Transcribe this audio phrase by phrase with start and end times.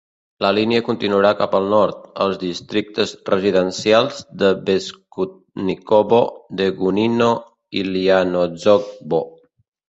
[0.43, 6.23] La línia continuarà cap al nord, als districtes residencials de Beskudnikovo,
[6.63, 7.29] Degunino
[7.83, 9.23] i Lianozovo.